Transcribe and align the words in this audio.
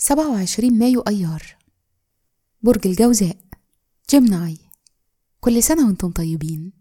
27 0.00 0.78
مايو 0.78 1.00
أيار. 1.00 1.56
برج 2.62 2.86
الجوزاء 2.86 3.36
جيمناي. 4.10 4.58
كل 5.40 5.62
سنة 5.62 5.86
وأنتم 5.86 6.10
طيبين. 6.10 6.72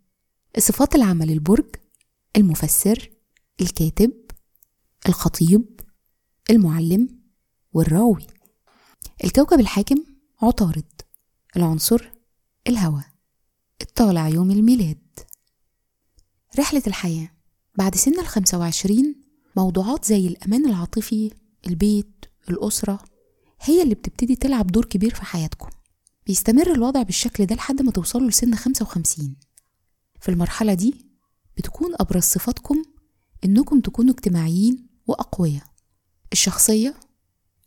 الصفات 0.57 0.95
العامة 0.95 1.25
للبرج 1.25 1.75
المفسر 2.37 3.09
الكاتب 3.61 4.13
الخطيب 5.07 5.79
المعلم 6.49 7.19
والراوي. 7.73 8.27
الكوكب 9.23 9.59
الحاكم 9.59 10.03
عطارد 10.41 11.01
العنصر 11.57 12.11
الهواء. 12.67 13.05
الطالع 13.81 14.27
يوم 14.27 14.51
الميلاد. 14.51 15.19
رحلة 16.59 16.83
الحياة. 16.87 17.31
بعد 17.77 17.95
سن 17.95 18.19
الخمسة 18.19 18.59
وعشرين 18.59 19.21
موضوعات 19.55 20.05
زي 20.05 20.27
الأمان 20.27 20.65
العاطفي 20.65 21.31
البيت 21.67 22.25
الأسرة 22.49 22.99
هي 23.61 23.83
اللي 23.83 23.95
بتبتدي 23.95 24.35
تلعب 24.35 24.67
دور 24.67 24.85
كبير 24.85 25.15
في 25.15 25.25
حياتكم. 25.25 25.69
بيستمر 26.25 26.71
الوضع 26.71 27.01
بالشكل 27.01 27.45
ده 27.45 27.55
لحد 27.55 27.81
ما 27.81 27.91
توصلوا 27.91 28.29
لسن 28.29 28.55
خمسة 28.55 28.83
وخمسين. 28.83 29.35
في 30.21 30.29
المرحلة 30.29 30.73
دي 30.73 31.05
بتكون 31.57 31.91
أبرز 31.99 32.23
صفاتكم 32.23 32.83
إنكم 33.45 33.79
تكونوا 33.79 34.13
اجتماعيين 34.13 34.87
وأقوياء. 35.07 35.63
الشخصية 36.33 36.95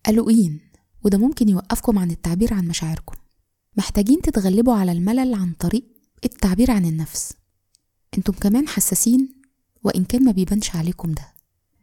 قلقين 0.06 0.60
وده 1.04 1.18
ممكن 1.18 1.48
يوقفكم 1.48 1.98
عن 1.98 2.10
التعبير 2.10 2.54
عن 2.54 2.68
مشاعركم. 2.68 3.16
محتاجين 3.76 4.20
تتغلبوا 4.22 4.74
على 4.74 4.92
الملل 4.92 5.34
عن 5.34 5.52
طريق 5.52 5.84
التعبير 6.24 6.70
عن 6.70 6.84
النفس. 6.84 7.32
إنتم 8.18 8.32
كمان 8.32 8.68
حساسين 8.68 9.42
وإن 9.84 10.04
كان 10.04 10.24
ما 10.24 10.32
بيبانش 10.32 10.76
عليكم 10.76 11.12
ده. 11.12 11.28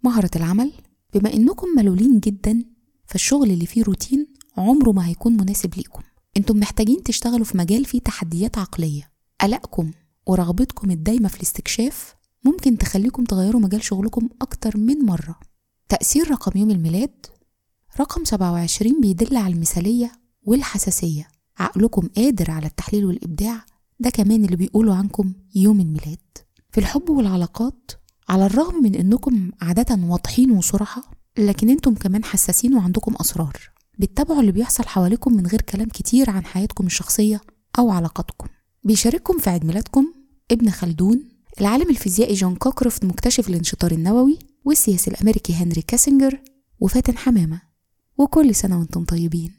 مهرة 0.04 0.32
العمل 0.36 0.72
بما 1.14 1.34
إنكم 1.34 1.68
ملولين 1.78 2.20
جدا 2.20 2.64
فالشغل 3.08 3.52
اللي 3.52 3.66
فيه 3.66 3.84
روتين 3.84 4.28
عمره 4.58 4.92
ما 4.92 5.08
هيكون 5.08 5.34
مناسب 5.34 5.76
ليكم. 5.78 6.02
أنتم 6.38 6.58
محتاجين 6.58 7.04
تشتغلوا 7.04 7.46
في 7.46 7.58
مجال 7.58 7.86
فيه 7.86 8.00
تحديات 8.00 8.58
عقلية. 8.58 9.12
قلقكم 9.42 9.92
ورغبتكم 10.28 10.92
الدايمة 10.92 11.28
في 11.30 11.36
الاستكشاف 11.38 12.16
ممكن 12.46 12.78
تخليكم 12.78 13.24
تغيروا 13.24 13.62
مجال 13.62 13.84
شغلكم 13.84 14.30
أكتر 14.42 14.78
من 14.78 14.98
مرة. 15.06 15.40
تأثير 15.90 16.32
رقم 16.32 16.60
يوم 16.60 16.72
الميلاد 16.72 17.26
رقم 18.00 18.24
27 18.26 19.02
بيدل 19.02 19.38
على 19.38 19.54
المثالية 19.54 20.12
والحساسية. 20.44 21.28
عقلكم 21.58 22.08
قادر 22.18 22.52
على 22.52 22.66
التحليل 22.68 23.06
والإبداع 23.06 23.66
ده 24.00 24.10
كمان 24.10 24.46
اللي 24.46 24.56
بيقولوا 24.56 24.96
عنكم 24.96 25.34
يوم 25.56 25.80
الميلاد. 25.80 26.20
في 26.72 26.78
الحب 26.78 27.10
والعلاقات 27.10 27.92
على 28.30 28.46
الرغم 28.46 28.84
من 28.84 28.96
إنكم 28.96 29.52
عادة 29.62 30.00
واضحين 30.04 30.52
وصراحة 30.52 31.12
لكن 31.38 31.70
أنتم 31.70 31.96
كمان 31.96 32.24
حساسين 32.24 32.74
وعندكم 32.74 33.16
أسرار. 33.22 33.72
بتتابعوا 34.00 34.42
اللي 34.42 34.52
بيحصل 34.52 34.84
حواليكم 34.88 35.34
من 35.34 35.48
غير 35.48 35.62
كلام 35.62 35.88
كتير 35.88 36.30
عن 36.30 36.46
حياتكم 36.46 36.86
الشخصية 36.86 37.42
أو 37.80 37.92
علاقاتكم. 37.92 38.48
بيشارككم 38.84 39.38
في 39.38 39.50
عيد 39.50 39.66
ميلادكم 39.66 40.14
ابن 40.52 40.70
خلدون 40.70 41.30
العالم 41.62 41.90
الفيزيائي 41.90 42.34
جون 42.34 42.56
كوكروفت 42.56 43.06
مكتشف 43.06 43.50
الانشطار 43.50 43.92
النووي 43.92 44.40
والسياسي 44.66 45.12
الأمريكي 45.12 45.54
هنري 45.54 45.82
كاسنجر 45.82 46.42
وفاتن 46.80 47.18
حمامة. 47.18 47.62
وكل 48.18 48.56
سنة 48.56 48.80
وأنتم 48.80 49.06
طيبين. 49.06 49.57